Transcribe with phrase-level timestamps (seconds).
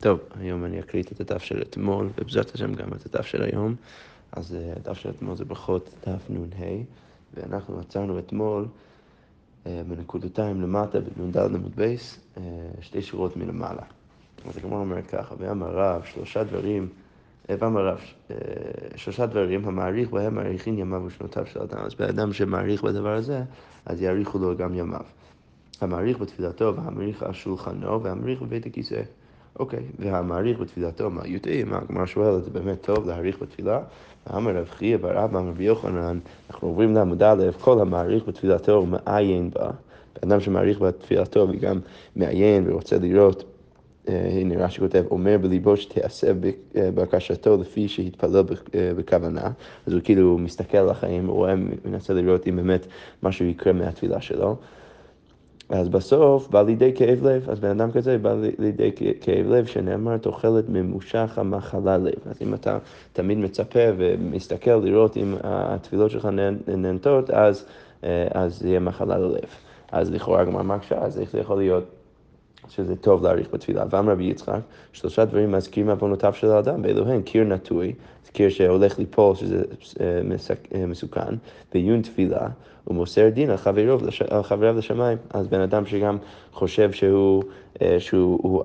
[0.00, 3.74] טוב, היום אני אקריא את הדף של אתמול, ובעזרת השם גם את הדף של היום.
[4.32, 6.64] אז אה, הדף של אתמול זה ברכות דף נ"ה,
[7.34, 8.66] ואנחנו עצרנו אתמול
[9.66, 12.42] אה, בנקודותיים למטה, בנ"ד עמוד בייס, אה,
[12.80, 13.82] שתי שורות מלמעלה.
[14.48, 16.88] אז הגמרא אומרת ככה, ואמר רב, שלושה דברים,
[17.48, 18.00] ואמר רב,
[18.96, 21.78] שלושה דברים, המעריך בהם מעריכין ימיו ושנותיו של אדם.
[21.78, 23.42] אז בן אדם שמעריך בדבר הזה,
[23.86, 25.04] אז יאריכו לו גם ימיו.
[25.80, 29.02] המעריך בתפילתו והמעריך על שולחנו והמעריך בבית הכיסא.
[29.58, 33.80] אוקיי, והמעריך בתפילתו, מה יודעים, מה הגמרא שואלת, זה באמת טוב להעריך בתפילה?
[34.36, 36.18] אמר רב חייא בר אמר רבי יוחנן,
[36.50, 39.70] אנחנו עוברים לעמוד א', כל המעריך בתפילתו מעיין בה.
[40.24, 41.80] אדם שמעריך בתפילתו וגם
[42.16, 43.44] מעיין ורוצה לראות,
[44.08, 46.32] אה, הנה רש"י כותב, אומר בליבו שתיעשה
[46.74, 48.36] בקשתו לפי שהתפלל
[48.74, 49.50] אה, בכוונה,
[49.86, 51.54] אז הוא כאילו מסתכל על החיים, הוא רואה,
[51.84, 52.86] מנסה לראות אם באמת
[53.22, 54.56] משהו יקרה מהתפילה שלו.
[55.68, 58.90] אז בסוף בא לידי כאב לב, אז בן אדם כזה בא לידי
[59.20, 62.12] כאב לב שנאמר תוחלת ממושך המחלה לב.
[62.30, 62.78] אז אם אתה
[63.12, 66.28] תמיד מצפה ומסתכל לראות אם התפילות שלך
[66.66, 67.66] נהנתות, אז,
[68.04, 69.48] אה, אז יהיה מחלה ללב.
[69.92, 71.84] אז לכאורה הגמרא מקשה, אז איך זה יכול להיות
[72.68, 73.84] שזה טוב להאריך בתפילה?
[73.90, 74.60] ואמר רבי יצחק,
[74.92, 77.92] שלושה דברים מזכירים עוונותיו של האדם, באלוהים קיר נטוי,
[78.32, 79.62] קיר שהולך ליפול, שזה
[80.00, 80.20] אה,
[80.74, 81.34] אה, מסוכן,
[81.72, 82.48] בעיון תפילה.
[82.84, 85.18] הוא מוסר דין על חבריו, על חבריו לשמיים.
[85.30, 86.18] אז בן אדם שגם
[86.52, 87.42] חושב שהוא,
[87.82, 88.62] אה, שהוא,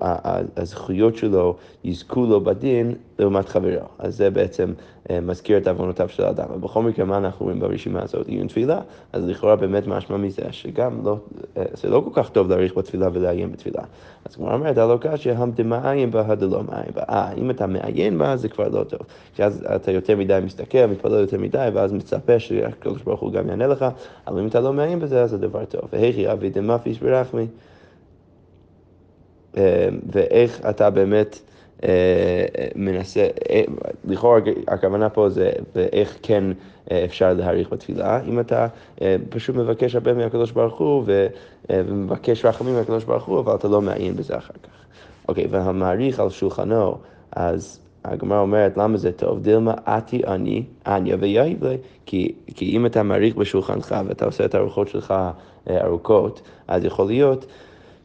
[0.56, 3.86] הזכויות שלו יזכו לו בדין לעומת חברו.
[3.98, 4.72] אז זה בעצם
[5.12, 6.44] מזכיר את עוונותיו של האדם.
[6.50, 8.28] אבל בכל מקרה, מה אנחנו רואים ברשימה הזאת?
[8.28, 8.80] עיון תפילה,
[9.12, 11.16] אז לכאורה באמת משמע מזה שגם לא,
[11.56, 13.82] אה, זה לא כל כך טוב להאריך בתפילה ולעיין בתפילה.
[14.24, 17.02] אז כמו אומרת, הלא קשיא, המדמעיין בה, הדלא מעיין בה.
[17.08, 19.00] אה, אם אתה מעיין בה, זה כבר לא טוב.
[19.34, 23.66] כשאז אתה יותר מדי מסתכל, מתפלל יותר מדי, ואז מצפה שהקדוש ברוך הוא גם יענה
[23.66, 23.86] לך,
[24.26, 25.82] אבל אם אתה לא מעיין בזה, אז זה דבר טוב.
[25.92, 27.46] והכי אבי דמפיס ברחמי.
[30.12, 31.40] ואיך אתה באמת...
[31.84, 33.62] אה, מנסה, אה,
[34.04, 35.50] לכאורה הכוונה פה זה
[35.92, 36.44] איך כן
[36.90, 38.66] אה, אפשר להעריך בתפילה, אם אתה
[39.28, 41.04] פשוט מבקש הרבה מהקדוש ברוך הוא
[41.68, 44.70] ומבקש רחמים מהקדוש ברוך הוא, אבל אתה לא מעיין בזה אחר כך.
[45.28, 46.96] אוקיי, והמעריך על שולחנו,
[47.32, 49.42] אז הגמרא אומרת, למה זה טוב?
[49.42, 51.76] דילמה אתי אני, עניה ויהיב לי.
[52.06, 55.14] כי, כי אם אתה מעריך בשולחנך ואתה עושה את הארוחות שלך
[55.70, 57.46] ארוכות, אז יכול להיות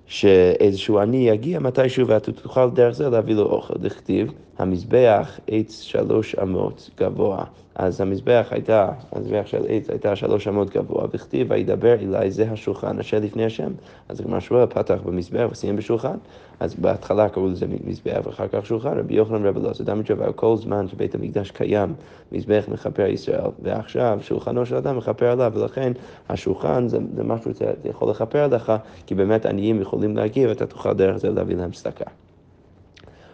[0.09, 3.74] שאיזשהו עני יגיע מתישהו ואתה תוכל דרך זה להביא לו אוכל.
[3.78, 7.44] דכתיב, המזבח עץ שלוש אמות גבוה.
[7.79, 13.00] אז המזבח הייתה, המזבח של עץ הייתה שלוש אמות גבוה, וכתיב, וידבר אליי זה השולחן
[13.00, 13.72] אשר לפני השם.
[14.09, 16.17] אז הגמרא שואל, פתח במזבח וסיים בשולחן.
[16.59, 20.56] אז בהתחלה קראו לזה מזבח ואחר כך שולחן, רבי יוחנן רבי אלעזר, אדם מתשובה, כל
[20.57, 21.94] זמן שבית המקדש קיים,
[22.31, 25.91] מזבח מכפר ישראל, ועכשיו שולחנו של אדם מכפר עליו, ולכן
[26.29, 28.72] השולחן זה, זה משהו שאתה יכול לכפר עליך,
[29.06, 32.06] כי באמת עניים יכולים להגיע ואתה תוכל דרך זה להביא להם צדקה.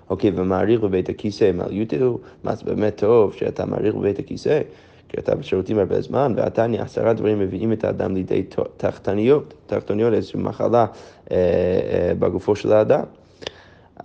[0.09, 4.61] אוקיי, ומעריך בבית הכיסא, מעליותו, מה זה באמת טוב שאתה מעריך בבית הכיסא,
[5.09, 8.43] כי אתה בשירותים הרבה זמן, ועתניא עשרה דברים מביאים את האדם לידי
[8.77, 10.85] תחתניות, תחתניות איזושהי מחלה
[11.31, 13.03] אה, אה, בגופו של האדם.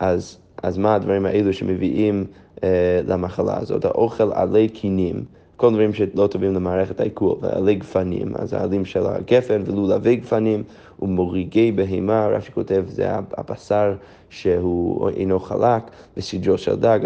[0.00, 2.24] אז, אז מה הדברים האלו שמביאים
[2.64, 3.84] אה, למחלה הזאת?
[3.84, 5.24] האוכל עלי קינים.
[5.56, 10.62] כל דברים שלא טובים למערכת העיכול, ועלי גפנים, אז העלים של הגפן ולולבי גפנים
[11.02, 13.94] ומוריגי בהמה, רש"י כותב, זה הבשר
[14.30, 15.82] שהוא אינו חלק,
[16.16, 16.98] וסדרו של דג,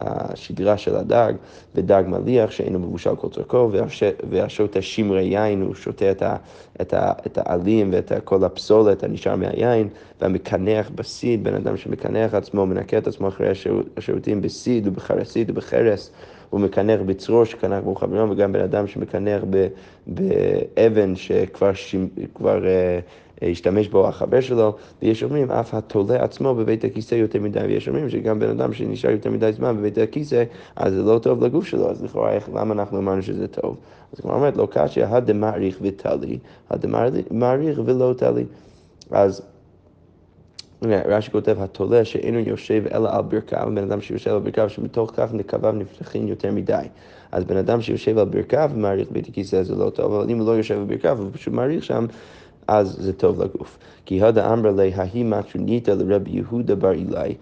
[0.00, 1.32] השדרה של הדג,
[1.74, 3.70] ודג מליח שאינו מבושל כל צורכו,
[4.30, 6.36] והשוטה שמרי יין, הוא שותה את, ה,
[6.80, 9.88] את, ה, את העלים ואת כל הפסולת הנשאר מהיין,
[10.20, 13.48] והמקנח בסיד, בן אדם שמקנח עצמו, מנקה את עצמו אחרי
[13.96, 16.10] השירותים בסיד ובחרסית ובחרס.
[16.50, 19.42] הוא מקנח בצרור שקנח בו חברו, וגם בן אדם שמקנח
[20.06, 21.72] באבן שכבר
[22.34, 27.60] כבר, uh, השתמש בו החבר שלו, ויש אומרים, אף התולה עצמו בבית הכיסא יותר מדי,
[27.60, 30.44] ויש אומרים שגם בן אדם שנשאר יותר מדי זמן בבית הכיסא,
[30.76, 33.76] אז זה לא טוב לגוף שלו, אז לכאורה, למה אנחנו אמרנו שזה טוב?
[34.12, 36.38] אז כמו אומרת, לא קשיא, הדמעריך וטלי,
[36.70, 38.44] הדמעריך ולא טלי.
[39.10, 39.42] אז
[40.82, 45.34] רש"י כותב, התולה שאינו יושב אלא על ברכיו, בן אדם שיושב על ברכיו, שמתוך כך
[45.34, 46.84] נקביו נפתחים יותר מדי.
[47.32, 50.46] אז בן אדם שיושב על ברכיו ומעריך בית הכיסא זה לא טוב, אבל אם הוא
[50.46, 52.06] לא יושב על ברכיו הוא פשוט מעריך שם,
[52.68, 53.78] אז זה טוב לגוף.
[54.04, 57.34] כי הדה אמרה לי, ההיא מטרוניתא לרבי יהודה בר אילאי.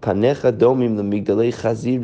[0.00, 2.00] פניך דומים למגדלי חזיר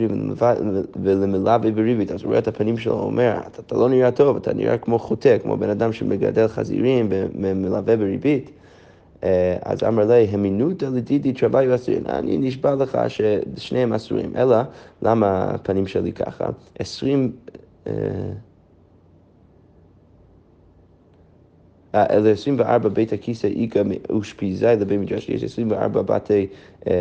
[1.02, 2.10] ולמלווה וריבית.
[2.10, 4.78] אז הוא רואה את הפנים שלו, הוא אומר, אתה, אתה לא נראה טוב, אתה נראה
[4.78, 8.50] כמו חוטא, כמו בן אדם שמגדל חזירים ומלווה בריבית.
[9.24, 12.02] אה, אז אמר לי, המינותא לדידי תרוויו אסורים.
[12.08, 14.56] אה, אני נשבע לך ששניהם עשויים, אלא,
[15.02, 16.44] למה הפנים שלי ככה?
[16.78, 17.32] עשרים...
[17.84, 18.34] 20...
[21.94, 26.46] אלא 24 בית הכיסא איגא מאושפיזי לבית מדרש, יש 24 בתי,
[26.86, 26.92] אה,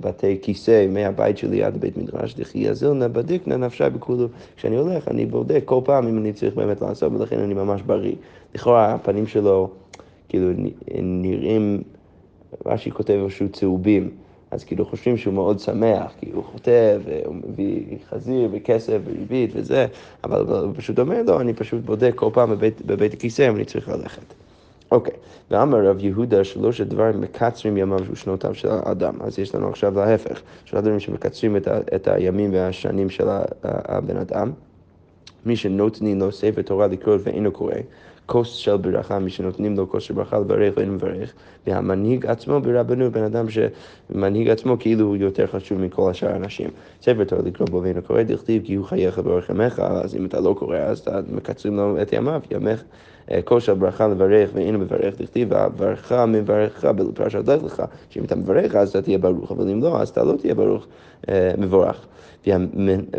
[0.00, 4.28] בתי כיסא מהבית שלי עד בית מדרש, דחי יזלנה בדיקנה נפשי בכולו.
[4.56, 8.14] כשאני הולך אני בודק כל פעם אם אני צריך באמת לעשות, ולכן אני ממש בריא.
[8.54, 9.70] לכאורה הפנים שלו
[10.28, 10.48] כאילו
[11.02, 11.82] נראים,
[12.66, 14.10] רש"י כותב איזשהו צהובים.
[14.50, 19.86] אז כאילו חושבים שהוא מאוד שמח, כי הוא חוטא והוא מביא חזיר וכסף וריבית וזה,
[20.24, 23.64] אבל הוא פשוט אומר לו, אני פשוט בודק כל פעם בבית, בבית הכיסא אם אני
[23.64, 24.34] צריך ללכת.
[24.90, 25.14] אוקיי,
[25.50, 29.14] ואמר רב יהודה שלושת דברים מקצרים ימיו ושנותיו של האדם.
[29.20, 33.24] אז יש לנו עכשיו להפך, שלושה דברים שמקצרים את, ה, את הימים והשנים של
[33.64, 34.52] הבן אדם.
[35.46, 37.74] מי שנותנים לו ספר תורה לקרוא ואינו קורא,
[38.26, 41.32] כוס של ברכה, מי שנותנים לו כוס של ברכה לברך ואין מברך,
[41.66, 46.70] והמנהיג עצמו ברבנו, בן אדם שמנהיג עצמו כאילו הוא יותר חשוב מכל השאר האנשים.
[47.02, 49.20] ספר תורה לקרוא בו ואין קורא, דכתיב כי הוא חייך
[49.50, 52.84] ימיך, אז אם אתה לא קורא אז אתה מקצרים לו את ימיו, ימיך.
[53.30, 58.36] אה, כוס של ברכה לברך ואין מברך, דכתיב והברכה מברכך בפרשת לך לך, שאם אתה
[58.36, 60.86] מברך אז אתה תהיה ברוך, אבל אם לא אז אתה לא תהיה ברוך,
[61.28, 62.06] אה, מבורך.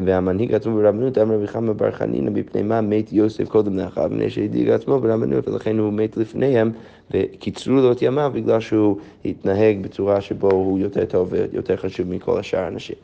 [0.06, 4.30] והמנהיג עצמו ברבנות אמר רבי חמא בר חנינא מפני מה מת יוסף קודם לאחיו, מפני
[4.30, 6.72] שהדיג עצמו ברבנות ולכן הוא מת לפניהם
[7.12, 12.40] וקיצרו לו את ימיו בגלל שהוא התנהג בצורה שבו הוא יותר טוב ויותר חשוב מכל
[12.40, 12.96] השאר האנשים.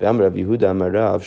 [0.00, 1.20] ואמר רב יהודה אמר רב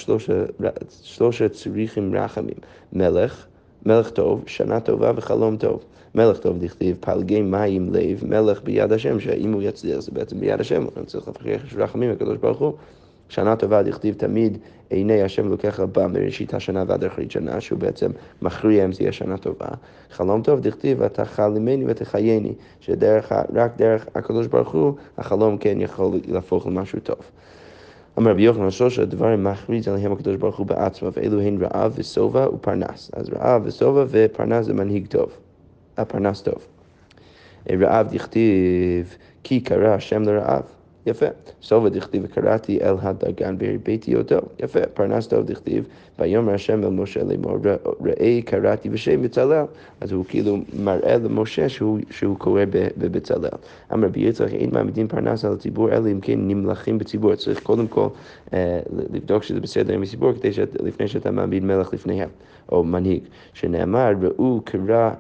[1.04, 2.58] שלושה צריכים רחמים
[2.94, 3.46] מלך
[3.86, 5.84] מלך טוב, שנה טובה וחלום טוב.
[6.16, 10.62] מלך טוב דכתיב פלגי מים לב, מלך ביד השם, שאם הוא יצליח זה בעצם ביד
[10.62, 12.74] השם, הוא צריך לפקח רחמים הקדוש ברוך הוא.
[13.30, 14.58] שנה טובה דכתיב תמיד
[14.90, 18.12] עיני השם לוקח בה מראשית השנה ועד אחרית שנה, שהוא בעצם
[18.42, 19.68] מכריע אם זה יהיה שנה טובה.
[20.12, 26.68] חלום טוב דכתיב אתה חלימני ותחייני, שרק דרך הקדוש ברוך הוא החלום כן יכול להפוך
[26.68, 27.20] למשהו טוב.
[28.18, 32.50] אמר רבי יוחנן, שלושה דברים מכריז עליהם הקדוש ברוך הוא בעצמו, ואלו הן רעב ושובע
[32.54, 33.12] ופרנס.
[33.14, 35.32] אז רעב ושובע ופרנס זה מנהיג טוב,
[35.98, 36.68] הפרנס טוב.
[37.72, 40.64] רעב דכתיב כי קרא השם לרעב.
[41.06, 41.26] יפה.
[41.62, 44.36] סובה דכתיב וקראתי אל הדגן והרביתי אותו.
[44.60, 44.80] יפה.
[44.94, 45.88] פרנס טוב דכתיב
[46.20, 47.58] ויאמר השם אל משה לאמור
[48.06, 49.66] ראה קראתי בשם בצלאל.
[50.02, 52.62] אז הוא כאילו מראה למשה שהוא, שהוא קורא
[52.98, 53.50] בבצלאל.
[53.94, 57.36] אמר רבי יצחק אין מעמידים פרנס על הציבור אלא אם כן נמלכים בציבור.
[57.36, 58.08] צריך קודם כל
[58.54, 58.80] אה,
[59.14, 62.30] לבדוק שזה בסדר עם הציבור כדי שאת, לפני שאתה מעמיד מלך לפניהם
[62.72, 63.24] או מנהיג.
[63.54, 65.12] שנאמר ראו קרא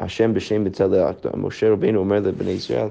[0.00, 2.88] השם בשם בצלאל, משה רבינו אומר לבני ישראל,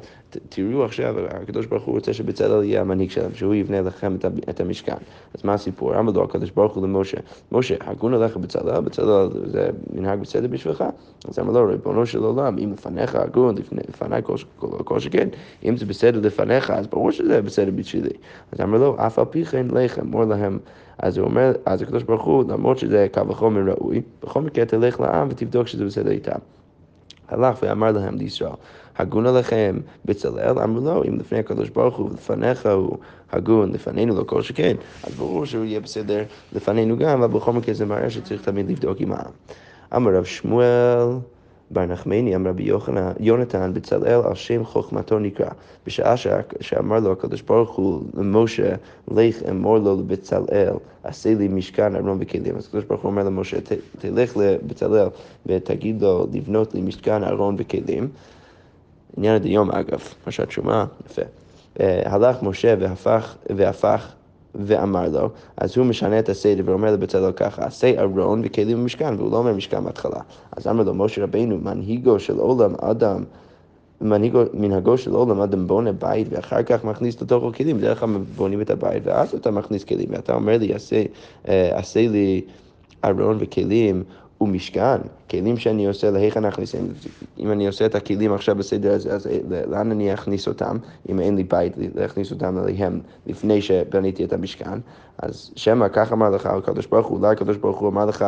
[0.49, 4.15] תראו עכשיו, הקדוש ברוך הוא רוצה שבצלאל יהיה המנהיג שלהם, שהוא יבנה לכם
[4.49, 4.95] את המשכן.
[5.33, 5.99] אז מה הסיפור?
[5.99, 7.17] אמר לו הקדוש ברוך הוא למשה,
[7.51, 10.83] משה, הגון עליך בצלאל, בצלאל זה מנהג בסדר בשבילך?
[11.27, 13.55] אז אמר לו, ריבונו של עולם, אם לפניך הגון,
[13.89, 14.21] לפניי
[14.83, 15.29] כל שכן,
[15.63, 18.13] אם זה בסדר לפניך, אז ברור שזה בסדר בשבילי.
[18.51, 20.59] אז אמר לו, אף על פי כן לחם, אמור להם.
[21.01, 24.99] אז הוא אומר, אז הקדוש ברוך הוא, למרות שזה קו וחומר ראוי, בכל מקרה תלך
[24.99, 26.39] לעם ותבדוק שזה בסדר איתם.
[27.29, 28.51] הלך ואמר להם לישראל,
[28.97, 30.59] הגון עליכם בצלאל?
[30.59, 32.97] אמרו לו, אם לפני הקדוש ברוך הוא ולפניך הוא
[33.31, 37.73] הגון, לפנינו לא כל שכן, אז ברור שהוא יהיה בסדר לפנינו גם, אבל בכל מקרה
[37.73, 39.31] זה מראה שצריך תמיד לבדוק עם העם.
[39.95, 41.07] אמר רב שמואל
[41.73, 42.69] בר נחמני אמר רבי
[43.19, 45.49] יונתן בצלאל על שם חוכמתו נקרא.
[45.87, 46.17] בשעה
[46.61, 48.75] שאמר לו הקדוש ברוך הוא למשה,
[49.11, 50.73] לך אמור לו לבצלאל,
[51.03, 52.55] עשה לי משכן ארון וכלים.
[52.55, 53.57] אז הקדוש ברוך הוא אומר למשה,
[53.99, 55.07] תלך לבצלאל
[55.45, 58.07] ותגיד לו לבנות לי משכן ארון וכלים.
[59.17, 61.21] עניין עד היום אגב, מה שאת שומעה, יפה.
[61.79, 64.13] אה, הלך משה והפך, והפך
[64.55, 69.31] ואמר לו, אז הוא משנה את הסדר ואומר לבצלאל ככה, עשה ארון וכלים במשכן, והוא
[69.31, 70.19] לא אומר משכן בהתחלה.
[70.57, 73.23] אז אמר לו, משה רבינו, מנהיגו של עולם אדם,
[74.01, 78.61] מנהיגו, מנהגו של עולם אדם בונה בית ואחר כך מכניס לתוכו כלים, בדרך כלל בונים
[78.61, 81.03] את הבית ואז אתה מכניס כלים, ואתה אומר לי, עשה,
[81.47, 82.41] אה, עשה לי
[83.05, 84.03] ארון וכלים
[84.41, 84.97] ומשכן,
[85.29, 86.85] כלים שאני עושה, להיכן אכניסם?
[87.39, 89.29] אם אני עושה את הכלים עכשיו בסדר הזה, אז
[89.67, 90.77] לאן אני אכניס אותם,
[91.09, 94.79] אם אין לי בית להכניס אותם אליהם לפני שבניתי את המשכן?
[95.21, 98.25] אז שמא כך אמר לך הקדוש ברוך הוא, אולי הקדוש ברוך הוא אמר לך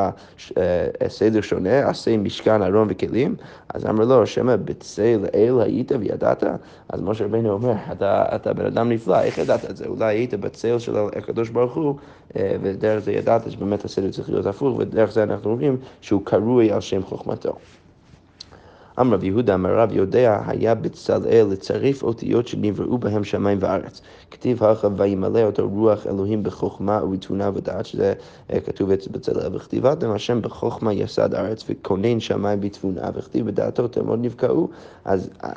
[0.58, 3.36] אה, סדר שונה, עשה משכן ארון וכלים,
[3.74, 6.43] אז אמר לו, שמא בצל אל היית וידעת?
[6.89, 9.86] אז משה רבינו אומר, אתה, אתה בן אדם נפלא, איך ידעת את זה?
[9.88, 11.96] אולי היית בצל של הקדוש ברוך הוא,
[12.36, 16.72] אה, ודרך זה ידעת שבאמת הסדר צריך להיות הפוך, ודרך זה אנחנו רואים שהוא קרוי
[16.72, 17.53] על שם חוכמתו.
[19.00, 24.01] אמר רב יהודה אמר רב יודע היה בצלאל לצריף אותיות שנבראו בהם שמיים וארץ.
[24.31, 28.13] כתיב הלכה וימלא אותו רוח אלוהים בחוכמה ובתבונה ודעת, שזה
[28.53, 34.19] אה, כתוב אצל בצלאל, וכתיבת השם בחוכמה יסד ארץ וכונן שמיים בתבונה, וכתיב בדעתו תלמוד
[34.22, 34.69] נבקעו,
[35.05, 35.50] אז אה,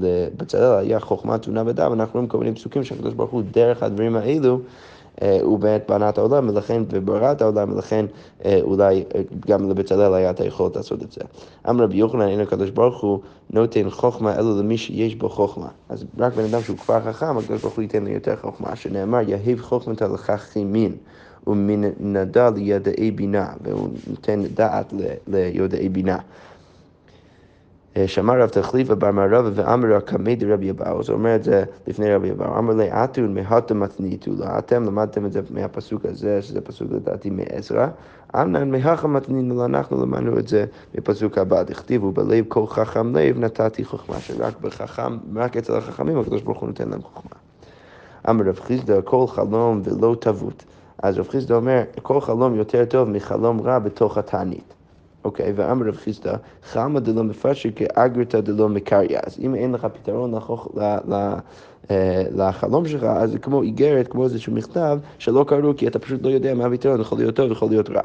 [0.00, 4.16] לבצלאל היה חוכמה, תבונה ודעת, ואנחנו רואים כל מיני פסוקים שהקדוש ברוך הוא דרך הדברים
[4.16, 4.60] האלו
[5.42, 8.06] הוא באמת בנה את העולם, ולכן, וברא את העולם, ולכן
[8.44, 11.20] אה, אולי אה, גם לבצלאל היה את היכולת לעשות את זה.
[11.68, 13.18] אמר רבי יוחנן, אין הקדוש ברוך הוא
[13.50, 15.68] נותן חוכמה אלא למי שיש בו חוכמה.
[15.88, 19.20] אז רק בן אדם שהוא כבר חכם, הקדוש ברוך הוא ייתן לו יותר חוכמה, שנאמר,
[19.28, 20.92] יהב חוכמתה לחכימין.
[21.46, 24.94] ומן נדע לידעי בינה, והוא נותן דעת
[25.28, 26.18] ליודעי בינה.
[28.06, 32.30] שמע רב תחליפה בר מערבה ואמר קמי דרבי אבאו, זה אומר את זה לפני רבי
[32.30, 36.88] אבאו, אמר לי אתון מהתם מתניתו לו, אתם למדתם את זה מהפסוק הזה, שזה פסוק
[36.92, 37.86] לדעתי מעזרא,
[38.36, 43.38] אמנן מהכה מתנינו לו, אנחנו למדנו את זה מפסוק הבא, דכתיבו בלב כל חכם לב
[43.38, 47.36] נתתי חוכמה, שרק בחכם, רק אצל החכמים הקדוש ברוך הוא נותן להם חוכמה.
[48.30, 50.64] אמר רב חיסדא כל חלום ולא תבות.
[51.02, 54.74] אז רב חיסדא אומר, כל חלום יותר טוב מחלום רע בתוך התענית.
[55.24, 59.18] אוקיי, ואמר רב חיסדא, חמא דלא מפרשי כאגרתא דלא מקריא.
[59.26, 60.34] אז אם אין לך פתרון
[61.90, 66.22] אה, לחלום שלך, אז זה כמו איגרת, כמו איזשהו מכתב, שלא קראו כי אתה פשוט
[66.22, 68.02] לא יודע מה הפתרון, יכול להיות טוב, יכול להיות רע.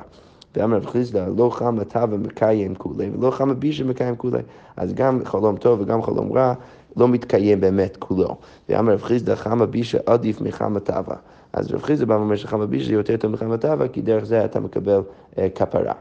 [0.55, 4.39] ואמר רב חיסדא, לא חמא תא ומקיים כולי, ולא חמא בישא מקיים כולי.
[4.77, 6.53] אז גם חלום טוב וגם חלום רע
[6.97, 8.35] לא מתקיים באמת כולו.
[8.69, 11.15] ואמר רב חיסדא, חמא בישא עדיף מחמא תאווה.
[11.53, 14.59] אז רב חיסדא בא ואומר שחמא בישא יותר טוב מחמא תאווה, כי דרך זה אתה
[14.59, 15.01] מקבל
[15.37, 15.93] אה, כפרה.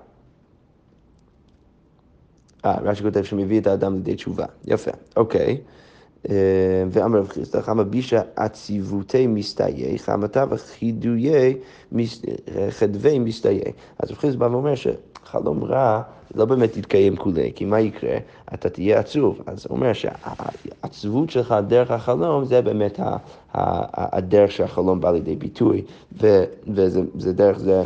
[2.64, 4.46] אה, רש"י כותב שמביא את האדם לידי תשובה.
[4.66, 5.58] יפה, אוקיי.
[6.30, 6.34] אה,
[6.90, 11.56] ואמר רב חיסדא, חמא בישא עציבותי מסתייי, חמתה וחידויי,
[12.70, 13.60] חדווי מסתייי.
[13.98, 16.02] אז רב חיסדא בא ואומר שחלום רע
[16.34, 18.16] לא באמת יתקיים כולי, כי מה יקרה?
[18.54, 19.42] אתה תהיה עצוב.
[19.46, 23.00] אז הוא אומר שהעצבות שלך דרך החלום זה באמת
[23.94, 25.82] הדרך שהחלום בא לידי ביטוי,
[26.66, 27.82] וזה דרך זה...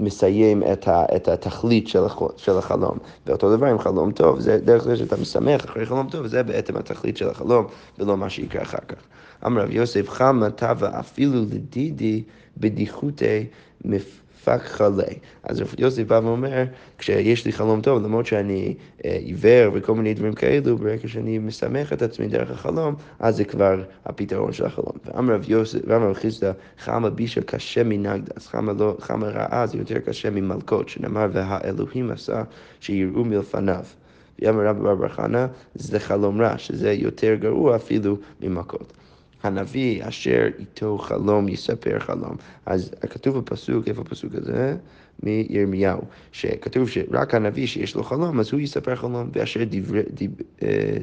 [0.00, 2.02] מסיים את, ה, את התכלית של,
[2.36, 2.98] של החלום.
[3.26, 6.76] ואותו דבר עם חלום טוב, זה דרך זה שאתה משמח אחרי חלום טוב, זה בעצם
[6.76, 7.66] התכלית של החלום,
[7.98, 8.98] ולא מה שיקרה אחר כך.
[9.46, 12.22] אמר רב יוסף חמא טבע אפילו לדידי
[12.56, 13.46] בדיחותי
[13.82, 15.04] פק חלה.
[15.42, 16.64] אז רב יוסף בא ואומר,
[16.98, 21.92] כשיש לי חלום טוב, למרות שאני אה, עיוור וכל מיני דברים כאלו, ברגע שאני משמח
[21.92, 24.92] את עצמי דרך החלום, אז זה כבר הפתרון של החלום.
[25.04, 29.66] ואמר רב יוסף, ואמר רב חיסדא, חמא בישה קשה מנגדה, אז חמא, לא, חמא רעה
[29.66, 32.42] זה יותר קשה ממלכות, שנאמר, והאלוהים עשה
[32.80, 33.84] שיראו מלפניו.
[34.38, 38.92] ויאמר רבי בר חנא, זה חלום רע, שזה יותר גרוע אפילו ממכות.
[39.42, 42.36] הנביא אשר איתו חלום יספר חלום.
[42.66, 44.76] אז כתוב בפסוק, איפה הפסוק הזה?
[45.22, 46.00] מירמיהו,
[46.32, 50.02] שכתוב שרק הנביא שיש לו חלום, אז הוא יספר חלום, ואשר דברי...
[50.14, 50.28] דברי
[50.62, 50.96] אה,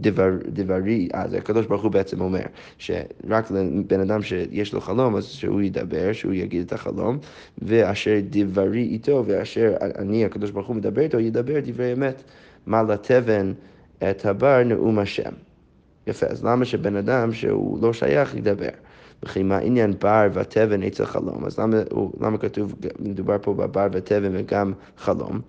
[0.00, 2.42] דבר, דברי, אז הקדוש ברוך הוא בעצם אומר
[2.78, 7.18] שרק לבן אדם שיש לו חלום, אז שהוא ידבר, שהוא יגיד את החלום,
[7.58, 12.22] ואשר דברי איתו, ואשר אני, הקדוש ברוך הוא מדבר איתו, ידבר דברי אמת.
[12.66, 13.52] מה לתבן
[14.10, 15.32] את הבר נאום השם.
[16.08, 18.68] יפה, אז למה שבן אדם שהוא לא שייך ידבר?
[19.22, 21.44] וכי מה עניין בר ותבן אצל חלום?
[21.44, 21.76] אז למה,
[22.20, 25.40] למה כתוב, מדובר פה בבר ותבן וגם חלום?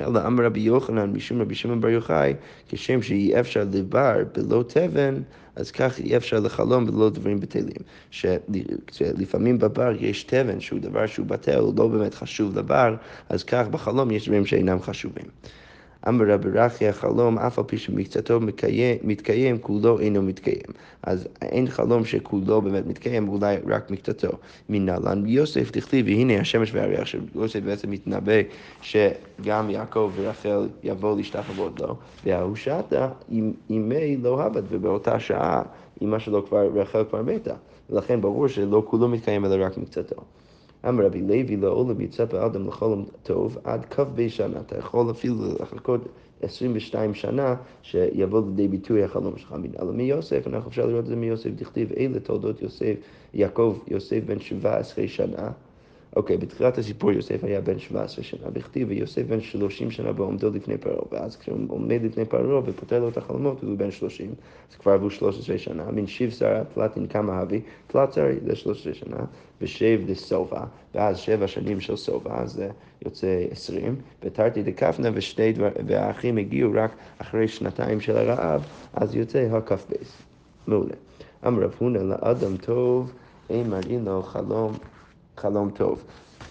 [0.00, 2.34] אלא אמר רבי יוחנן משום רבי שמעון בר יוחאי,
[2.68, 5.14] כשם שאי אפשר לבר בלא תבן,
[5.56, 7.82] אז כך אי אפשר לחלום בלא דברים בטלים.
[8.90, 12.94] שלפעמים בבר יש תבן שהוא דבר שהוא בטל, הוא לא באמת חשוב לבר,
[13.28, 15.26] אז כך בחלום יש דברים שאינם חשובים.
[16.08, 18.40] אמר רבי רכי החלום, אף על פי שמקצתו
[19.04, 20.66] מתקיים, כולו אינו מתקיים.
[21.02, 24.28] אז אין חלום שכולו באמת מתקיים, אולי רק מקצתו.
[24.68, 28.40] מנהלן יוסף תכתיב, והנה השמש והריח, שיוסף בעצם מתנבא
[28.82, 33.08] שגם יעקב ורחל יבואו להשתחוות לו, וההושעתה,
[33.70, 35.62] אימי לא הבד, ובאותה שעה
[36.02, 37.54] אמא שלו כבר, רחל כבר מתה.
[37.90, 40.16] ולכן ברור שלא כולו מתקיים אלא רק מקצתו.
[40.88, 44.60] אמר רבי לוי לעולם יצא באדם לחולם טוב עד כ"ב שנה.
[44.60, 46.00] אתה יכול אפילו לחכות
[46.42, 49.54] 22 שנה שיבוא לידי ביטוי החלום שלך.
[49.80, 52.94] אלא מיוסף, אנחנו אפשר לראות את זה מיוסף, דכתיב אלה תולדות יוסף,
[53.34, 55.50] יעקב יוסף בן 17 שנה.
[56.16, 60.78] אוקיי, בתחילת הסיפור יוסף היה בן 17 שנה, בכתיב ויוסף בן 30 שנה בעומדו לפני
[60.78, 64.34] פרעה, ואז כשהוא עומד לפני פרעה ופותר לו את החלומות, הוא בן 30,
[64.70, 68.94] אז כבר עברו 13 שנה, מן שיב שרה פלטין כמה אבי, פלט שרי זה 13
[68.94, 69.16] שנה,
[69.60, 72.68] ושב לסובה, ואז שבע שנים של סובה, אז זה
[73.04, 79.38] יוצא 20, ותרתי דקפנה ושני דבר, והאחים הגיעו רק אחרי שנתיים של הרעב, אז יוצא
[79.38, 79.94] הכ"ב.
[80.66, 80.94] מעולה.
[81.46, 83.12] אמר רב הונא לאדם טוב,
[83.50, 84.72] אין מראים לו חלום
[85.36, 86.04] חלום טוב.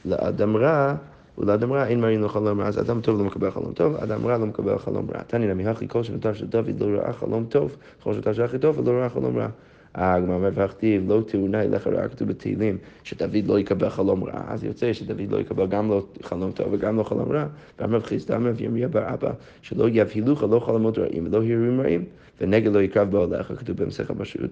[0.06, 0.96] לאדם רע,
[1.38, 4.28] ולאדם רע אין מראים לו חלום רע, אז אדם טוב לא מקבל חלום טוב, אדם
[4.28, 5.24] רע לא מקבל חלום רע.
[5.24, 8.60] תני נמי הכי כל שנותר של דוד לא ראה חלום טוב, כל שנותר של הכי
[8.60, 9.48] טוב ולא ראה חלום רע.
[9.96, 14.64] הגמרא אומר והכתיב לא תאונה אליך רע כתוב בתהילים שדוד לא יקבל חלום רע אז
[14.64, 17.46] יוצא שדוד לא יקבל גם לא חלום טוב וגם לא חלום רע
[17.80, 22.06] ואמר חיסדא אמר וירמיה בר אבא שלא יבהילוך לא חלומות רעים ולא הרהורים רעים
[22.42, 24.52] ונגד לא יקרב באוהליך, כתוב בהמשך הפשוט,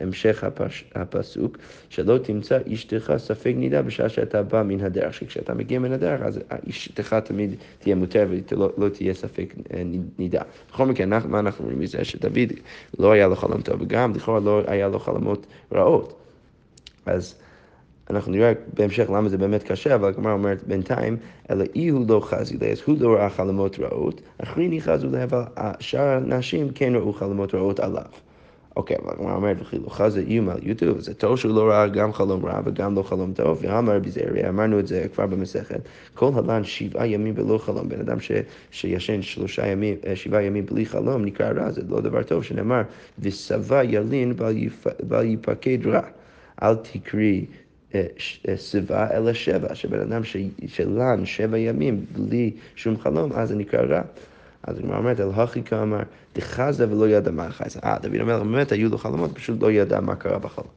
[0.00, 1.58] המשך הפש, הפסוק,
[1.88, 6.40] שלא תמצא אשתך ספק נידה בשעה שאתה בא מן הדרך, שכשאתה מגיע מן הדרך, אז
[6.70, 9.54] אשתך תמיד תהיה מותר ולא לא תהיה ספק
[10.18, 10.42] נידה.
[10.70, 12.04] בכל מקרה, מה אנחנו רואים מזה?
[12.04, 12.52] שדוד
[12.98, 16.16] לא היה לו חלום טוב, וגם לכאורה לא היה לו חלומות רעות.
[17.06, 17.34] אז
[18.10, 21.16] אנחנו נראה בהמשך למה זה באמת קשה, אבל הגמרא אומרת בינתיים,
[21.50, 25.24] אלא אי הוא לא חזי לי, אז הוא לא ראה חלומות רעות, אחריני חזו לי,
[25.24, 25.42] אבל
[25.80, 28.02] שאר הנשים כן ראו חלומות רעות עליו.
[28.76, 31.88] אוקיי, אבל הגמרא אומרת, וכי לא חזה איום על יוטיוב, זה טוב שהוא לא ראה
[31.88, 35.80] גם חלום רע וגם לא חלום טוב, ואמר רבי זערי, אמרנו את זה כבר במסכת,
[36.14, 38.16] כל הלן שבעה ימים בלא חלום, בן אדם
[38.70, 42.82] שישן שלושה ימים, אה, שבעה ימים בלי חלום, נקרא רע, זה לא דבר טוב, שנאמר,
[43.18, 44.36] ושבע ילין
[45.02, 46.02] בל יפקד רע.
[46.62, 47.59] אל תקרי אה,
[48.56, 50.22] שיבה אלא שבע, שבן אדם
[50.66, 54.02] שלן שבע ימים בלי שום חלום, אז זה נקרא רע.
[54.62, 56.02] אז הגמרא אומרת, אל הכי כאמר,
[56.34, 57.80] דחזה ולא ידע מה חזה.
[57.84, 60.68] אה, דוד המלך באמת היו לו חלומות, פשוט לא ידע מה קרה בחלום.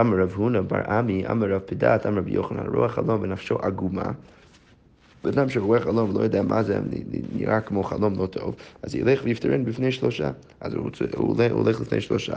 [0.00, 4.12] אמר רב הונא בר עמי, אמר רב פדת, אמר רבי יוחנן, רוח חלום ונפשו עגומה.
[5.26, 6.78] בן אדם שרואה חלום ולא יודע מה זה,
[7.32, 10.30] נראה כמו חלום לא טוב, אז ילך ויפטרן בפני שלושה.
[10.60, 12.34] אז הוא, הוא, הוא הולך לפני שלושה,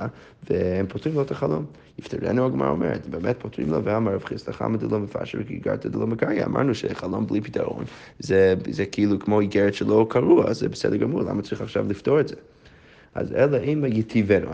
[0.50, 1.66] והם פותרים לו את החלום.
[2.00, 6.46] יפטרנו הגמרא אומרת, באמת פותרים לו, ואמר רב חיסדא חמא דלא מפשר וכיגרת דלא מקריא.
[6.46, 7.84] אמרנו שחלום בלי פתרון,
[8.20, 12.20] זה, זה כאילו כמו איגרת שלא קראו, אז זה בסדר גמור, למה צריך עכשיו לפתור
[12.20, 12.36] את זה?
[13.16, 14.48] אז אלא אם יטיבנו,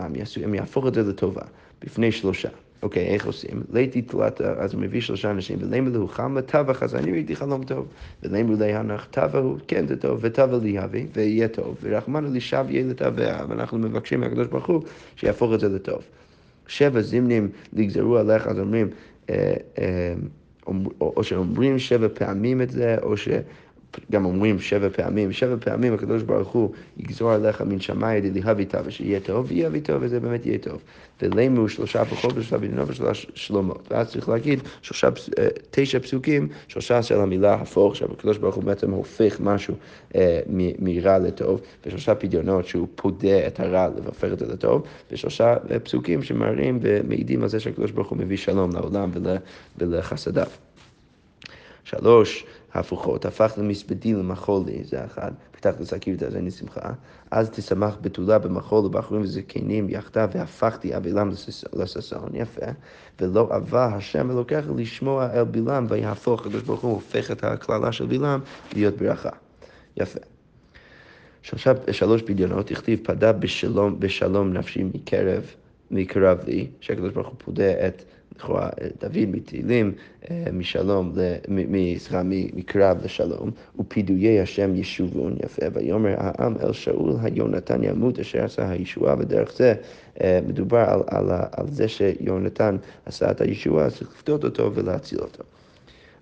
[0.43, 1.43] הם יהפוך את זה לטובה,
[1.81, 2.49] בפני שלושה.
[2.85, 3.63] אוקיי, איך עושים?
[3.73, 7.63] ליתי תלת, אז הוא מביא שלושה אנשים, ולמה לו חמה טבח, אז אני ראיתי חלום
[7.63, 7.87] טוב.
[8.23, 11.77] ולמה לי הנח טבע הוא, כן זה טוב, וטבע לי אבי, ויהיה טוב.
[11.81, 14.81] ורחמנו לי שב יהיה לטבע, ואנחנו מבקשים מהקדוש ברוך הוא
[15.15, 16.01] שיהפוך את זה לטוב.
[16.67, 18.87] שבע זמנים נגזרו עליך, אז אומרים,
[19.29, 20.13] אה, אה,
[21.01, 23.29] או שאומרים שבע פעמים את זה, או ש...
[24.11, 28.81] גם אומרים שבע פעמים, שבע פעמים הקדוש ברוך הוא יגזור עליך מן שמאי דליהבי טוב,
[28.85, 30.81] ושיהיה טוב, ויהיה בי טוב, וזה באמת יהיה טוב.
[31.21, 33.87] ולמו שלושה פחות ושלושה בדינו ושלושה שלומות.
[33.91, 35.07] ואז צריך להגיד שלושה,
[35.39, 39.75] אה, תשע פסוקים, שלושה של המילה הפוך, שהקדוש ברוך הוא בעצם הופך משהו
[40.15, 40.39] אה,
[40.79, 46.23] מרע לטוב, ושלושה פדיונות שהוא פודה את הרע והופך את זה לטוב, ושלושה אה, פסוקים
[46.23, 49.11] שמראים ומעידים על זה שהקדוש ברוך הוא מביא שלום לעולם
[49.77, 50.64] ולחסדיו.
[51.85, 56.89] שלוש, הפוכות, הפך למספדי למחולי, זה אחד, פתח לסכיר את אני שמחה,
[57.31, 61.29] אז תשמח בתולה במחול ובחורים וזקנים יחדיו, והפכתי אבילם
[61.73, 62.65] לששון, יפה,
[63.21, 68.05] ולא אבה השם אלוקיך לשמוע אל בלעם, ויהפוך, הקדוש ברוך הוא הופך את הקללה של
[68.05, 68.39] בלעם
[68.73, 69.29] להיות ברכה,
[69.97, 70.19] יפה.
[71.41, 75.43] שלושה, שלוש בדיונות, הכתיב פדה בשלום, בשלום נפשי מקרב,
[75.91, 78.03] מקרב לי, שהקדוש ברוך הוא פודה את
[78.35, 78.69] לכאורה
[79.01, 79.91] דוד מתהילים
[80.31, 81.13] אה, משלום,
[81.97, 88.69] סליחה, מקרב לשלום, ופידויי השם ישובון, יפה, ויאמר העם אל שאול היונתן ימות אשר עשה
[88.69, 89.73] הישועה, ודרך זה
[90.21, 95.43] אה, מדובר על, על, על זה שיונתן עשה את הישועה, צריך לפדות אותו ולהציל אותו.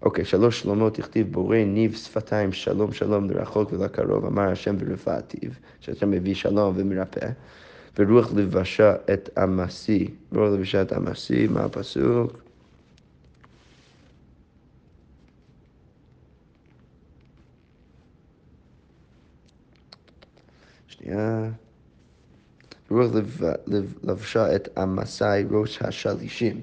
[0.02, 5.50] אוקיי, שלוש שלומות הכתיב בורא ניב שפתיים שלום שלום לרחוק ולקרוב, אמר השם ברפאתיו,
[5.80, 7.28] שהשם מביא שלום ומרפא.
[7.98, 10.08] ורוח לבשה את עמסי.
[10.32, 12.44] רוח לבשה את עמסי, מה הפסוק?
[20.88, 21.50] שנייה.
[22.90, 23.12] רוח
[24.04, 26.62] לבשה את עמסי ראש השלישים.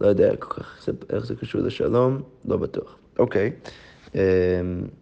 [0.00, 2.96] לא יודע כל כך איך זה קשור לשלום, לא בטוח.
[3.18, 3.52] אוקיי.
[3.64, 3.68] Okay.
[4.14, 5.01] אמ, um,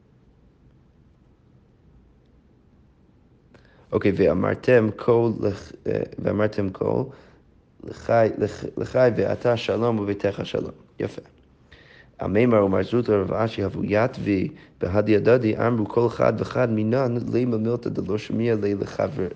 [3.92, 5.30] אוקיי, ואמרתם כל,
[5.86, 7.02] אה, ואמרתם כל,
[7.84, 8.28] לחי,
[8.76, 10.72] לחי ואתה שלום וביתך שלום.
[11.00, 11.22] יפה.
[12.20, 14.48] המימר ומר זוטר רב אשי הבו יתבי
[14.80, 18.74] בהדי הדדי אמרו כל אחד ואחד מינן לימה מילתא דלא שמיע לי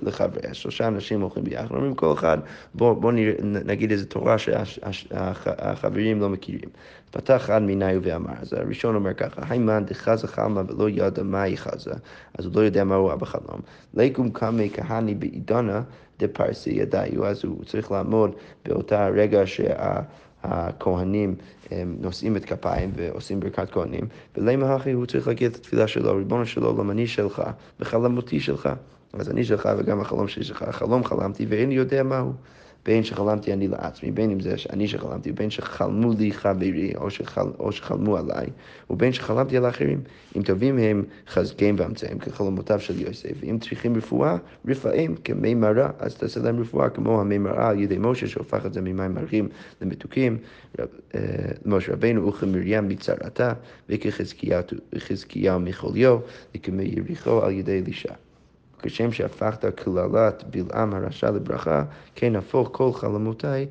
[0.02, 0.54] לחבריה.
[0.54, 2.38] שלושה אנשים הולכים ביחד, אומרים כל אחד
[2.74, 6.68] בוא, בוא נגיד איזה תורה שהחברים לא מכירים.
[7.10, 11.92] פתח אחד מיני ואמר, אז הראשון אומר ככה, היימן דחזה חלמה ולא ידע מהי חזה,
[12.38, 13.60] אז הוא לא יודע מה הוא בחלום.
[13.94, 15.82] לקום קמי כהני בעידונה
[16.18, 18.30] דפרסי ידעיו, אז הוא צריך לעמוד
[18.64, 20.00] באותה רגע שה...
[20.44, 21.34] הכהנים
[22.00, 26.46] נושאים את כפיים ועושים ברכת כהנים, ולמה הכי הוא צריך להגיד את התפילה שלו, ריבונו
[26.46, 27.42] של עולם, אני שלך,
[27.80, 28.68] וחלמותי שלך.
[29.12, 32.32] אז אני שלך וגם החלום שלי שלך, החלום חלמתי ואיני יודע מהו.
[32.86, 37.46] בין שחלמתי אני לעצמי, בין אם זה אני שחלמתי, בין שחלמו לי חברי, או, שחל,
[37.58, 38.46] או שחלמו עליי,
[38.90, 40.00] ובין שחלמתי על האחרים.
[40.36, 44.36] אם טובים הם חזקים ואמצעים כחלומותיו של יוסף, אם צריכים רפואה,
[44.68, 48.72] רפאים כמי מרה, אז תעשה להם רפואה כמו המי מרה על ידי משה, שהופך את
[48.72, 49.48] זה ממים מרים
[49.82, 50.38] למתוקים,
[50.78, 50.84] אה,
[51.66, 53.52] משה רבינו וכמרים בצרתה,
[53.88, 56.18] וכחזקיהו מחוליו,
[56.56, 58.12] וכמי יריחו על ידי אלישע.
[58.84, 63.66] וכשם שהפכת קללת בלעם הרשע לברכה, כן הפוך כל חלומותיי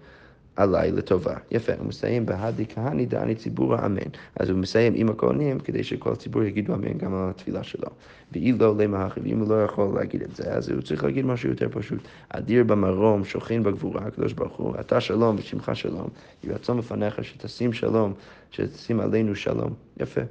[0.55, 1.35] עליי לטובה.
[1.51, 4.09] יפה, הוא מסיים בהדי כהני דעני ציבור האמן.
[4.35, 7.87] אז הוא מסיים עם הכהנים כדי שכל הציבור יגידו אמן גם על התפילה שלו.
[8.31, 11.49] ואילו לא למה ואם הוא לא יכול להגיד את זה, אז הוא צריך להגיד משהו
[11.49, 11.99] יותר פשוט.
[12.29, 16.07] אדיר במרום, שוכן בגבורה, הקדוש ברוך הוא, אתה שלום ושמך שלום,
[16.43, 18.13] יהי רצון בפניך שתשים שלום,
[18.51, 19.73] שתשים עלינו שלום.
[19.99, 20.21] יפה.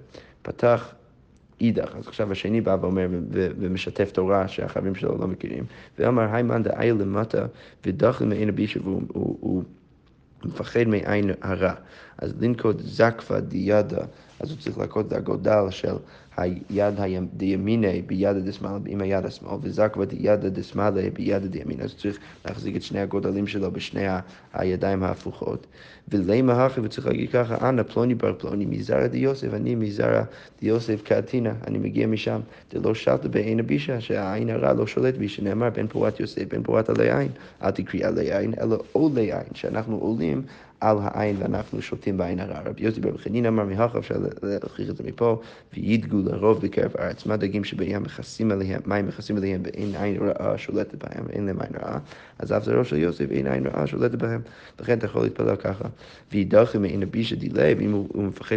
[0.43, 0.95] פתח
[1.63, 1.97] אידך.
[1.97, 5.65] אז עכשיו השני בא ואומר ומשתף תורה שהחברים שלו לא מכירים.
[5.99, 7.47] ואמר, היי דאי למטה
[7.87, 9.63] ודחל מעין הבישה, והוא
[10.45, 11.75] מפחד מעין הרע.
[12.19, 14.05] אז לנקוד זקפה דיאדה,
[14.41, 15.95] אז הוא צריך להכות את הגודל של
[16.37, 16.95] היד
[17.37, 22.83] דימיני ביד הדשמאלה עם היד השמאל, וזקווה דידה דשמאלה ביד הדימין, אז צריך להחזיק את
[22.83, 24.07] שני הגודלים שלו בשני
[24.53, 25.67] הידיים ההפוכות.
[26.09, 30.23] ולמה הכי, וצריך להגיד ככה, אנא פלוני בר פלוני, מזרע דיוסף, אני מזרע
[30.61, 32.41] דיוסף קאטינה, אני מגיע משם.
[32.73, 36.89] דלא שלטה בעין הבישה, שהעין הרע לא שולט בי, שנאמר בן פורת יוסף, בן פורת
[36.91, 37.29] עלי עין,
[37.63, 40.43] אל תקריא עלי עין, אלא עולי עין, שאנחנו עולים
[40.83, 42.61] על העין ואנחנו שותים בעין הרע.
[42.65, 45.41] רבי יוסי בר חנין אמר מהכה, אפשר להוכיח את זה מפה,
[45.75, 47.27] וידגו לרוב בקרב הארץ.
[47.27, 51.61] מה דגים שבים מכסים עליהם, מים מכסים עליהם ואין עין רעה שולטת בהם, אין להם
[51.61, 51.99] עין רעה,
[52.39, 54.41] אז אף זרעו של יוסף אין עין רעה שולטת בהם.
[54.81, 55.89] לכן אתה יכול להתפלל ככה.
[56.33, 58.57] וידחי מעין הבישה דילי, ואם הוא מפחד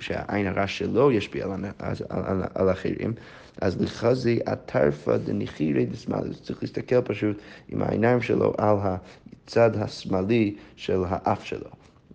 [0.00, 3.12] שהעין הרע שלו ישפיע על, על, על, על אחרים,
[3.60, 7.36] אז לחזי הטרפה דניחירי דשמאלי, צריך להסתכל פשוט
[7.68, 11.70] עם העיניים שלו על הצד השמאלי של האף שלו.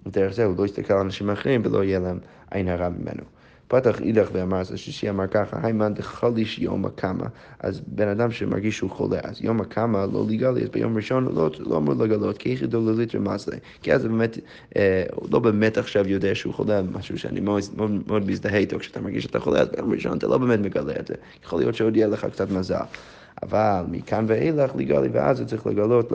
[0.08, 2.19] דרך זה הוא לא יסתכל על אנשים אחרים ולא יהיה להם
[2.51, 3.23] עין הרע ממנו.
[3.71, 7.25] פתח אידך ואמר, אז השישי אמר ככה, היימן דחליש יום הקמה,
[7.60, 11.49] אז בן אדם שמרגיש שהוא חולה, אז יום הקמה לא לגלי, אז ביום ראשון לא,
[11.60, 14.38] לא אמור לגלות, כי יחידו לליטר מסלה, כי אז באמת,
[14.75, 18.79] אה, הוא לא באמת עכשיו יודע שהוא חולה, משהו שאני מאוד, מאוד, מאוד מזדהה איתו,
[18.79, 21.13] כשאתה מרגיש שאתה חולה, אז ביום ראשון אתה לא באמת מגלה את זה,
[21.45, 22.84] יכול להיות שעוד יהיה לך קצת מזל.
[23.43, 26.12] אבל מכאן ואילך לגלי, ואז הוא צריך לגלות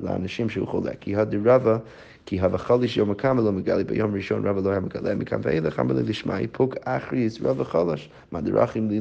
[0.00, 0.90] לאנשים שהוא חולה.
[1.00, 1.78] כי הדרבה
[2.26, 5.94] כי הבחליש יום הקמה לא מגלה, ביום ראשון רבא לא היה מגלה, מכאן ואילך אמר
[5.94, 9.00] לי לשמעי, פוק אחריס רבא חלש, מה דרכים לי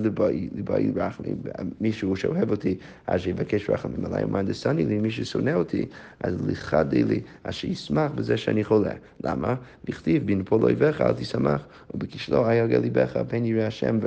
[0.56, 1.36] לבאי רחמים,
[1.82, 5.86] מישהו שאוהב אותי, אז שיבקש רחמים עליי, ומה דסני לי, מי ששונא אותי,
[6.20, 8.94] אז לכדי לי, אז שישמח בזה שאני חולה.
[9.24, 9.56] למה?
[9.86, 14.00] בכתיב, בנפול אויביך אל תשמח, ובכשלו היה ליבך, פן יראה השם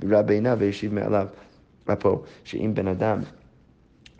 [0.00, 1.26] ורע בעיניו וישיב מעליו.
[1.98, 3.18] פה, שאם בן אדם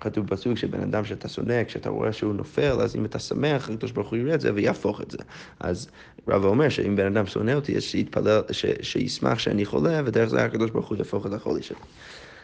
[0.03, 3.91] כתוב בסוג שבן אדם שאתה שונא, כשאתה רואה שהוא נופל, אז אם אתה שמח, הקדוש
[3.91, 5.19] ברוך הוא יראה את זה ויהפוך את זה.
[5.61, 5.89] אז
[6.29, 10.45] רבא אומר שאם בן אדם שונא אותי, אז שיתפלל, ש, שישמח שאני חולה, ודרך זה
[10.45, 11.77] הקדוש ברוך הוא יהפוך את החולי שלי.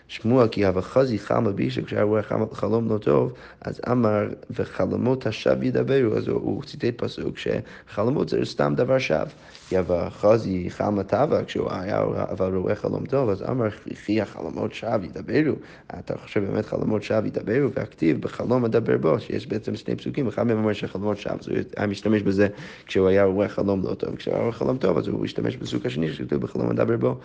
[0.09, 5.64] שמוע כי הווה חזי חלמה בי, שכשהיה רואה חלום לא טוב, אז אמר וחלומות השווא
[5.64, 9.25] ידברו, אז הוא, ציטט פסוק שחלומות זה סתם דבר שווא.
[9.68, 9.77] כי
[10.11, 15.57] חזי חלמה טבע, כשהוא היה אבל רואה חלום טוב, אז אמר וכי החלומות שווא ידברו.
[15.99, 20.42] אתה חושב באמת חלומות שווא ידברו, והכתיב בחלום אדבר בו, שיש בעצם שני פסוקים, אחד
[20.42, 22.49] מהם אומר שחלומות שווא, אז הוא היה משתמש בזה
[22.87, 25.87] כשהוא היה רואה חלום לא טוב, כשהוא היה רואה חלום טוב, אז הוא השתמש בפסוק
[25.87, 27.21] השני שכתוב בחלום אדבר בו.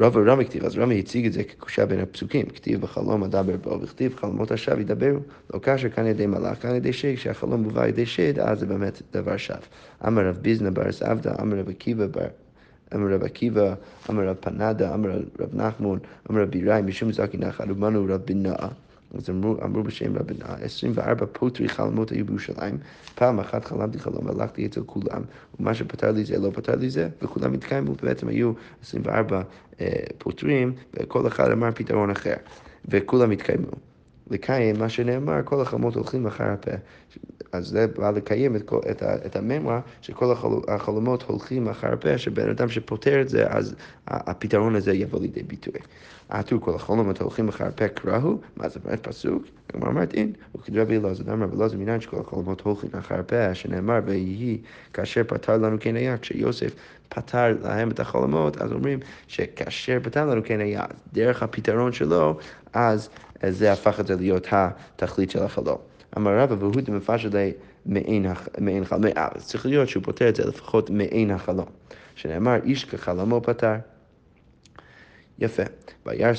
[0.00, 3.80] רב ורמי כתיב, אז רמי הציג את זה כקושה בין הפסוקים, כתיב בחלום אדבר בו,
[3.82, 5.18] וכתיב חלומות השב ידברו,
[5.54, 9.02] לא כאשר כאן ידי מלאך, כאן ידי שד, כשהחלום מובא ידי שד, אז זה באמת
[9.12, 9.54] דבר שב.
[10.06, 12.28] אמר רב ביזנה בר סעבדה, אמר רב עקיבא בר...
[12.94, 13.74] אמר רב עקיבא,
[14.10, 15.98] אמר רב פנדה, אמר רב נחמון,
[16.30, 18.68] אמר רב ביראי, משום זקי נחת, ובנו רב בנאה.
[19.14, 22.78] אז אמרו, אמרו בשם רבי 24 פוטרי חלומות היו בירושלים,
[23.14, 25.22] פעם אחת חלמתי חלום והלכתי אצל כולם,
[25.60, 29.42] ומה שפתר לי זה לא פתר לי זה, וכולם התקיימו, ובעצם היו 24
[29.80, 29.86] אה,
[30.18, 32.34] פוטרים, וכל אחד אמר פתרון אחר,
[32.88, 33.89] וכולם התקיימו.
[34.30, 36.70] לקיים מה שנאמר, כל החלומות הולכים אחר הפה.
[37.52, 40.34] אז זה בא לקיים את, את, את הממרה שכל
[40.68, 43.74] החלומות הולכים אחר הפה, שבן אדם שפותר את זה, אז
[44.06, 45.80] הפתרון הזה יבוא לידי ביטוי.
[46.28, 49.42] עטו כל החלומות הולכים אחר הפה קראו, מה זה באמת פסוק?
[49.68, 54.58] כמו אמרת אין, וכדרבי אלעזר, אמר ולעזר מינן שכל החלומות הולכים אחר הפה, שנאמר ויהי
[54.92, 56.74] כאשר פתר לנו כן היה, כשיוסף
[57.08, 62.38] פתר להם את החלומות, אז אומרים שכאשר פתר לנו כן היה, דרך הפתרון שלו,
[62.72, 63.08] אז
[63.48, 65.78] זה הפך את זה להיות התכלית של החלום.
[66.16, 67.30] אמר רבא והוא דמפשט
[67.86, 71.66] מעין חלום, אז צריך להיות שהוא פותר את זה לפחות מעין החלום.
[72.14, 73.74] שנאמר איש כחלומו פתר.
[75.40, 75.62] יפה.
[76.06, 76.32] וירא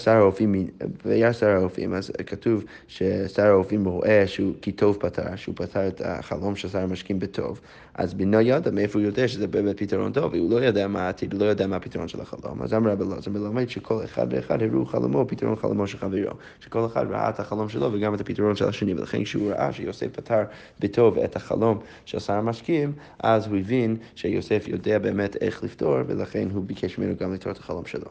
[1.33, 6.55] שר האופים, אז כתוב ששר האופים רואה שהוא כי טוב פתר, שהוא פתר את החלום
[6.55, 7.61] של שר המשקים בטוב,
[7.93, 11.33] אז בינו ידע מאיפה הוא יודע שזה באמת פתרון טוב, הוא לא יודע מה העתיד,
[11.33, 12.61] לא יודע מה הפתרון של החלום.
[12.61, 16.85] אז אמר רבי אלעזר מלמד שכל אחד ואחד הראו חלומו פתרון חלומו של חברו, שכל
[16.85, 20.43] אחד ראה את החלום שלו וגם את הפתרון של השני, ולכן כשהוא ראה שיוסף פתר
[20.79, 26.47] בטוב את החלום של שר המשקים, אז הוא הבין שיוסף יודע באמת איך לפתור, ולכן
[26.53, 28.07] הוא ביקש ממנו גם לפתור את החלום שלו.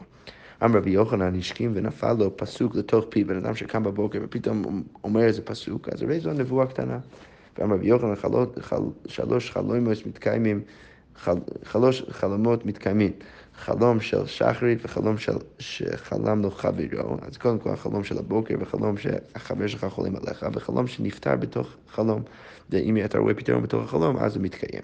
[0.63, 5.21] אמר רבי יוחנן השכים ונפל לו פסוק לתוך פי, בן אדם שקם בבוקר ופתאום אומר
[5.21, 6.99] איזה פסוק, אז הרי זו נבואה קטנה.
[7.57, 8.13] ואמר רבי יוחנן
[9.07, 10.61] שלוש חלומות מתקיימים,
[11.63, 13.11] שלוש חלומות מתקיימים.
[13.55, 18.97] חלום של שחרית וחלום של שחלם לו חברו, אז קודם כל החלום של הבוקר וחלום
[18.97, 22.21] שהחבר שלך חולם עליך, וחלום שנפטר בתוך חלום,
[22.69, 24.83] ואם אתה רואה פתרון בתוך החלום, אז הוא מתקיים.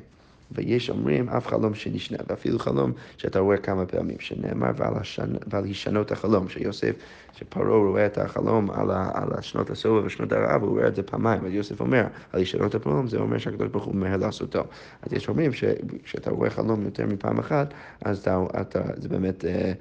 [0.52, 5.36] ויש אומרים אף חלום שנשנה, ואפילו חלום שאתה רואה כמה פעמים, שנאמר ועל, השנ...
[5.48, 6.96] ועל הישנות החלום, שיוסף,
[7.34, 9.12] שפרעה רואה את החלום על, ה...
[9.14, 12.76] על השנות הסובה ושנות הרעב, הוא רואה את זה פעמיים, אז יוסף אומר, על הישנות
[12.76, 14.64] החלום, זה אומר שהקדוש ברוך הוא ממהר לעשותו.
[15.02, 19.72] אז יש אומרים שכשאתה רואה חלום יותר מפעם אחת, אז אתה, אתה, זה באמת, אה,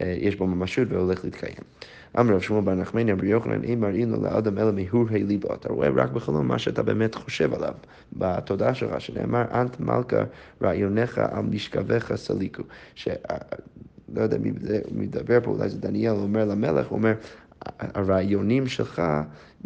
[0.00, 1.56] אה, יש בו ממשות והולך להתקיים.
[2.20, 5.72] אמר רב שמואל בר נחמני רבי יוחנן, אם מראים לו לאדם אלא מהורהי ליבו, אתה
[5.72, 7.74] רואה רק בחלום מה שאתה באמת חושב עליו,
[8.12, 10.22] בתודעה שלך, שנאמר, אנט מלכה
[10.62, 12.62] רעיוניך על משכבך סליקו.
[12.94, 13.08] ש...
[14.14, 14.52] לא יודע מי
[14.92, 17.14] מדבר פה, אולי זה דניאל, אומר למלך, הוא אומר,
[17.78, 19.02] הרעיונים שלך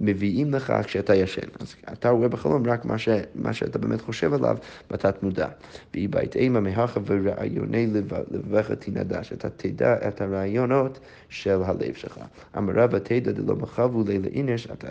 [0.01, 1.49] מביאים לך כשאתה ישן.
[1.61, 4.57] אז אתה רואה בחלום רק מה, ש, מה שאתה באמת חושב עליו
[4.91, 5.49] בתת מודע.
[5.95, 7.87] והיא בית אימה מהכה ורעיוני
[8.31, 12.21] לבביך תנדע, שאתה תדע את הרעיונות של הלב שלך.
[12.59, 14.89] אמר רבא תדע דלא מחבו לילה אינש, אתה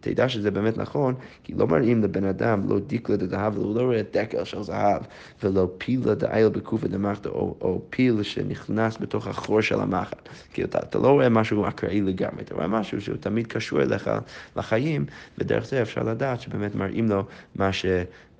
[0.00, 1.14] תדע שזה באמת נכון,
[1.44, 5.02] כי לא מראים לבן אדם לא דיקלה דזהב, הוא לא רואה דקל של זהב,
[5.42, 10.28] ולא פילה דאייל בקופה דמחתא, או, או פיל שנכנס בתוך החור של המחט.
[10.52, 14.10] כי אתה, אתה לא רואה משהו אקראי לגמרי, אתה רואה משהו שהוא תמיד קשור אליך
[14.56, 15.06] לחיים,
[15.38, 17.86] ודרך זה אפשר לדעת שבאמת מראים לו מה ש...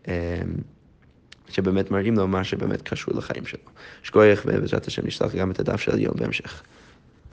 [0.08, 0.12] אמ,
[1.48, 3.60] שבאמת מראים לו מה שבאמת קשור לחיים שלו.
[4.02, 6.62] שכוייך ובעזרת השם נשלח גם את הדף של היום בהמשך.